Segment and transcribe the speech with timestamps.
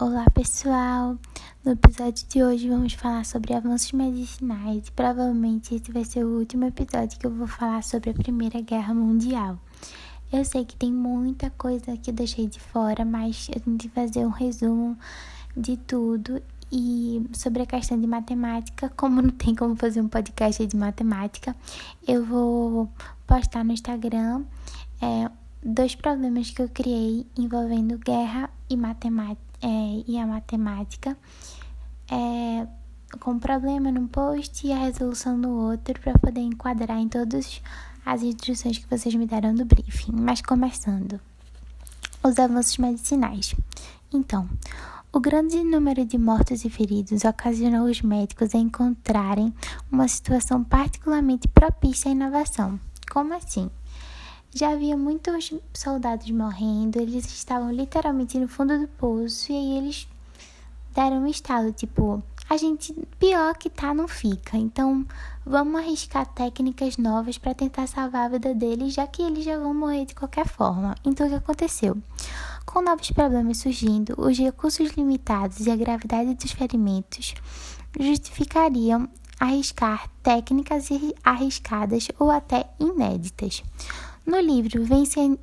[0.00, 1.18] Olá pessoal!
[1.62, 6.38] No episódio de hoje vamos falar sobre avanços medicinais e provavelmente esse vai ser o
[6.38, 9.58] último episódio que eu vou falar sobre a Primeira Guerra Mundial.
[10.32, 14.24] Eu sei que tem muita coisa que eu deixei de fora, mas eu tentei fazer
[14.24, 14.96] um resumo
[15.54, 16.42] de tudo
[16.72, 21.54] e sobre a questão de matemática, como não tem como fazer um podcast de matemática,
[22.08, 22.88] eu vou
[23.26, 24.44] postar no Instagram
[25.02, 25.30] é,
[25.62, 31.16] dois problemas que eu criei envolvendo guerra e matemática é, e a matemática
[32.10, 32.66] é,
[33.18, 37.60] com problema num post e a resolução no outro para poder enquadrar em todas
[38.04, 40.12] as instruções que vocês me deram no briefing.
[40.12, 41.20] Mas começando,
[42.22, 43.54] os avanços medicinais.
[44.12, 44.48] Então,
[45.12, 49.52] o grande número de mortos e feridos ocasionou os médicos a encontrarem
[49.90, 52.78] uma situação particularmente propícia à inovação.
[53.10, 53.68] Como assim?
[54.52, 60.08] Já havia muitos soldados morrendo, eles estavam literalmente no fundo do poço e aí eles
[60.92, 64.56] deram um estalo, tipo, a gente pior que tá não fica.
[64.56, 65.06] Então,
[65.46, 69.72] vamos arriscar técnicas novas para tentar salvar a vida deles, já que eles já vão
[69.72, 70.96] morrer de qualquer forma.
[71.04, 71.96] Então, o que aconteceu?
[72.66, 77.34] Com novos problemas surgindo, os recursos limitados e a gravidade dos ferimentos
[77.98, 80.88] justificariam arriscar técnicas
[81.24, 83.62] arriscadas ou até inéditas.
[84.26, 84.84] No livro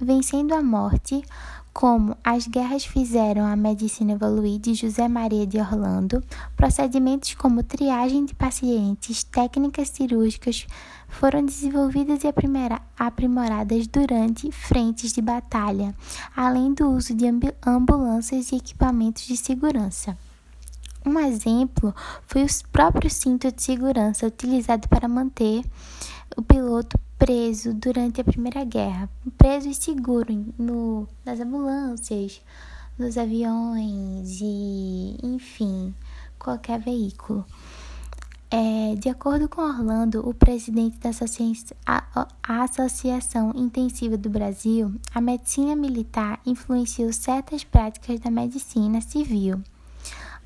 [0.00, 1.22] Vencendo a Morte,
[1.72, 6.22] como as guerras fizeram a medicina evoluir de José Maria de Orlando,
[6.56, 10.66] procedimentos como triagem de pacientes, técnicas cirúrgicas
[11.08, 12.32] foram desenvolvidas e
[12.98, 15.94] aprimoradas durante frentes de batalha,
[16.34, 17.26] além do uso de
[17.66, 20.16] ambulâncias e equipamentos de segurança.
[21.04, 21.94] Um exemplo
[22.26, 25.64] foi o próprio cinto de segurança utilizado para manter
[26.36, 32.40] o piloto preso durante a Primeira Guerra, preso e seguro no, nas ambulâncias,
[32.98, 35.94] nos aviões e, enfim,
[36.38, 37.44] qualquer veículo.
[38.50, 41.10] É, de acordo com Orlando, o presidente da
[42.48, 49.62] Associação, Intensiva do Brasil, a medicina militar influenciou certas práticas da medicina civil.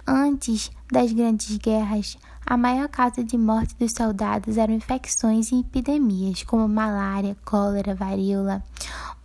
[0.07, 6.43] Antes das grandes guerras, a maior causa de morte dos soldados eram infecções e epidemias,
[6.43, 8.63] como malária, cólera, varíola,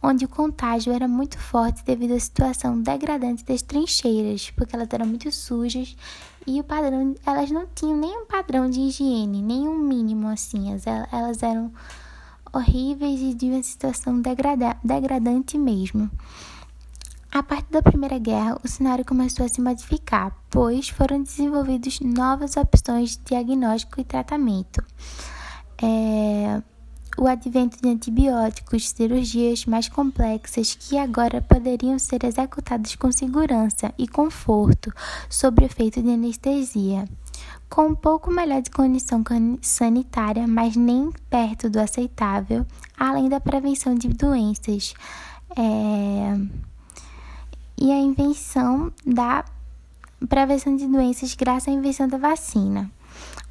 [0.01, 5.06] onde o contágio era muito forte devido à situação degradante das trincheiras, porque elas eram
[5.06, 5.97] muito sujas
[6.47, 10.72] e o padrão, elas não tinham nenhum padrão de higiene, nenhum mínimo assim,
[11.12, 11.73] elas eram
[12.53, 16.09] horríveis e de uma situação degrada, degradante mesmo.
[17.31, 22.57] A partir da Primeira Guerra, o cenário começou a se modificar, pois foram desenvolvidas novas
[22.57, 24.84] opções de diagnóstico e tratamento.
[25.79, 26.59] É,
[27.19, 34.07] o advento de antibióticos, cirurgias mais complexas que agora poderiam ser executadas com segurança e
[34.07, 34.91] conforto,
[35.29, 37.07] sob efeito de anestesia.
[37.69, 39.23] Com um pouco melhor de condição
[39.62, 42.66] sanitária, mas nem perto do aceitável,
[42.97, 44.95] além da prevenção de doenças.
[45.56, 46.69] É
[47.79, 49.45] e a invenção da
[50.28, 52.91] prevenção de doenças graças à invenção da vacina.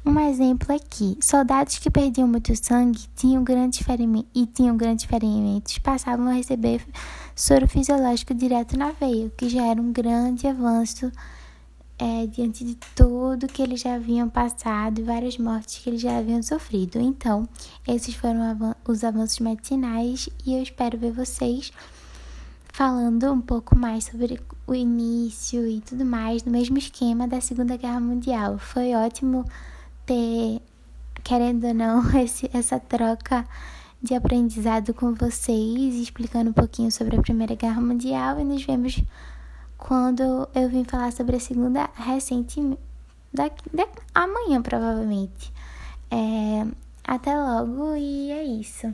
[0.05, 5.77] Um exemplo aqui: soldados que perdiam muito sangue tinham grandes ferimentos, e tinham grandes ferimentos
[5.79, 6.85] passavam a receber
[7.35, 11.11] soro fisiológico direto na veia, o que já era um grande avanço
[11.97, 16.17] é, diante de tudo que eles já haviam passado e várias mortes que eles já
[16.17, 16.99] haviam sofrido.
[16.99, 17.47] Então,
[17.85, 21.73] esses foram os avanços medicinais e eu espero ver vocês
[22.71, 27.75] falando um pouco mais sobre o início e tudo mais, no mesmo esquema da Segunda
[27.77, 28.57] Guerra Mundial.
[28.57, 29.45] Foi ótimo
[30.05, 30.61] ter,
[31.23, 33.45] querendo ou não, esse, essa troca
[34.01, 39.01] de aprendizado com vocês, explicando um pouquinho sobre a Primeira Guerra Mundial e nos vemos
[39.77, 42.77] quando eu vim falar sobre a Segunda recente,
[43.33, 45.51] daqui, daqui, amanhã provavelmente.
[46.11, 46.65] É,
[47.03, 48.87] até logo e é isso.